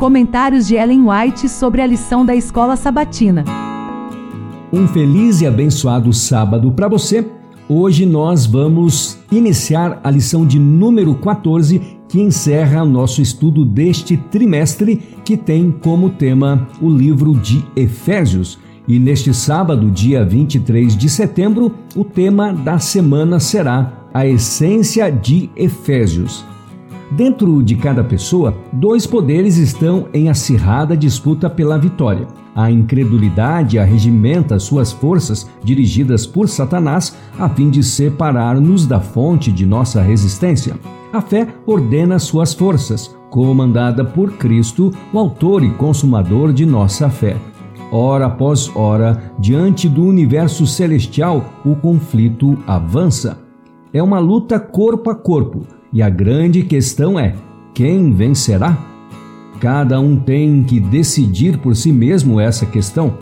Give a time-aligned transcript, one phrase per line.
[0.00, 3.44] Comentários de Ellen White sobre a lição da escola sabatina.
[4.72, 7.22] Um feliz e abençoado sábado para você.
[7.68, 14.96] Hoje nós vamos iniciar a lição de número 14, que encerra nosso estudo deste trimestre,
[15.22, 18.58] que tem como tema o livro de Efésios.
[18.88, 25.50] E neste sábado, dia 23 de setembro, o tema da semana será a essência de
[25.54, 26.42] Efésios.
[27.10, 32.28] Dentro de cada pessoa, dois poderes estão em acirrada disputa pela vitória.
[32.54, 39.66] A incredulidade arregimenta suas forças dirigidas por Satanás a fim de separar-nos da fonte de
[39.66, 40.78] nossa resistência.
[41.12, 47.36] A fé ordena suas forças, comandada por Cristo, o autor e consumador de nossa fé.
[47.90, 53.49] Hora após hora, diante do universo celestial, o conflito avança.
[53.92, 55.62] É uma luta corpo a corpo
[55.92, 57.34] e a grande questão é:
[57.74, 58.78] quem vencerá?
[59.58, 63.14] Cada um tem que decidir por si mesmo essa questão.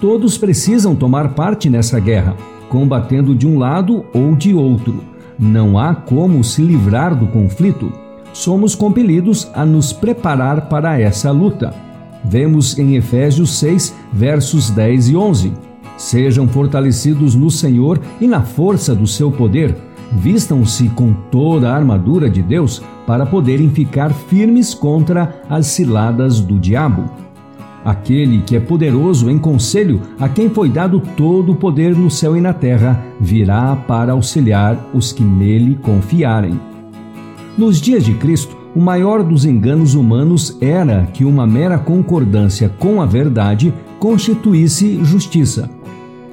[0.00, 2.36] Todos precisam tomar parte nessa guerra,
[2.68, 5.02] combatendo de um lado ou de outro.
[5.36, 7.92] Não há como se livrar do conflito.
[8.32, 11.74] Somos compelidos a nos preparar para essa luta.
[12.24, 15.52] Vemos em Efésios 6, versos 10 e 11.
[15.96, 19.76] Sejam fortalecidos no Senhor e na força do seu poder
[20.14, 26.58] Vistam-se com toda a armadura de Deus para poderem ficar firmes contra as ciladas do
[26.58, 27.04] diabo.
[27.84, 32.36] Aquele que é poderoso em conselho, a quem foi dado todo o poder no céu
[32.36, 36.60] e na terra, virá para auxiliar os que nele confiarem.
[37.58, 43.02] Nos dias de Cristo, o maior dos enganos humanos era que uma mera concordância com
[43.02, 45.68] a verdade constituísse justiça.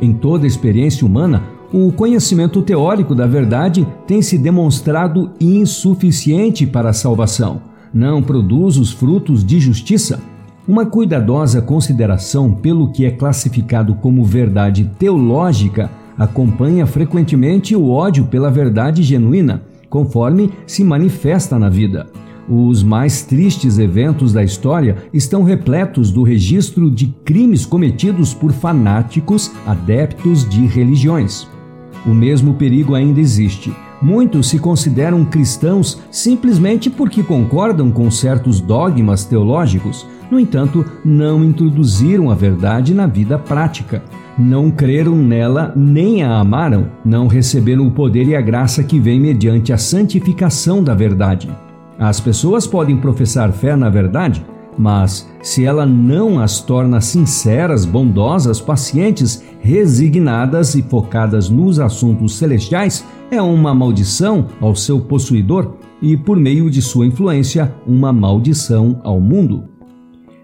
[0.01, 6.93] Em toda experiência humana, o conhecimento teórico da verdade tem se demonstrado insuficiente para a
[6.93, 7.61] salvação.
[7.93, 10.19] Não produz os frutos de justiça.
[10.67, 18.51] Uma cuidadosa consideração pelo que é classificado como verdade teológica acompanha frequentemente o ódio pela
[18.51, 22.07] verdade genuína, conforme se manifesta na vida.
[22.47, 29.51] Os mais tristes eventos da história estão repletos do registro de crimes cometidos por fanáticos
[29.67, 31.47] adeptos de religiões.
[32.05, 33.73] O mesmo perigo ainda existe.
[34.01, 42.29] Muitos se consideram cristãos simplesmente porque concordam com certos dogmas teológicos, no entanto, não introduziram
[42.29, 44.01] a verdade na vida prática.
[44.37, 49.19] Não creram nela nem a amaram, não receberam o poder e a graça que vem
[49.19, 51.49] mediante a santificação da verdade.
[51.97, 54.45] As pessoas podem professar fé na verdade,
[54.79, 63.05] mas se ela não as torna sinceras, bondosas, pacientes, resignadas e focadas nos assuntos celestiais,
[63.29, 69.19] é uma maldição ao seu possuidor e, por meio de sua influência, uma maldição ao
[69.19, 69.65] mundo.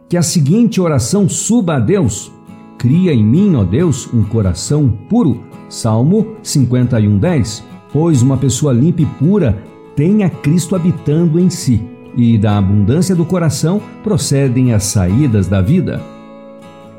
[0.09, 2.29] Que a seguinte oração suba a Deus:
[2.77, 5.45] Cria em mim, ó Deus, um coração puro.
[5.69, 7.63] Salmo 51:10.
[7.93, 9.63] Pois uma pessoa limpa e pura
[9.95, 15.61] tem a Cristo habitando em si e da abundância do coração procedem as saídas da
[15.61, 16.01] vida.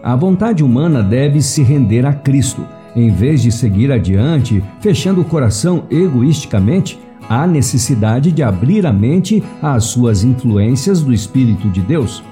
[0.02, 2.64] A vontade humana deve se render a Cristo.
[2.94, 9.42] Em vez de seguir adiante, fechando o coração egoisticamente, há necessidade de abrir a mente
[9.60, 12.22] às suas influências do Espírito de Deus.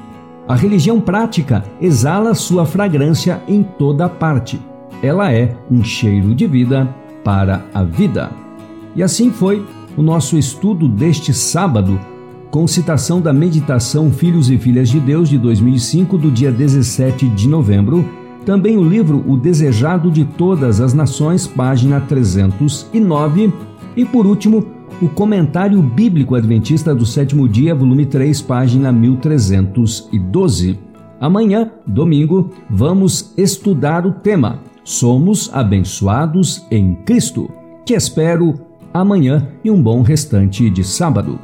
[0.47, 4.61] A religião prática exala sua fragrância em toda parte.
[5.03, 6.89] Ela é um cheiro de vida
[7.25, 8.31] para a vida.
[8.95, 9.65] E assim foi
[9.97, 11.99] o nosso estudo deste sábado
[12.55, 17.49] com citação da Meditação Filhos e Filhas de Deus de 2005, do dia 17 de
[17.49, 18.09] novembro,
[18.47, 23.53] também o livro O Desejado de Todas as Nações, página 309,
[23.97, 24.65] e por último,
[25.03, 30.79] o Comentário Bíblico Adventista do Sétimo Dia, volume 3, página 1312.
[31.21, 37.51] Amanhã, domingo, vamos estudar o tema Somos abençoados em Cristo.
[37.85, 38.55] Te espero
[38.93, 41.37] amanhã e um bom restante de sábado.